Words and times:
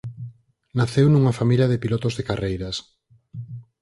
Naceu 0.77 1.05
nunha 1.09 1.37
familia 1.39 1.69
de 1.71 1.81
pilotos 1.83 2.13
de 2.15 2.23
carreiras. 2.29 2.75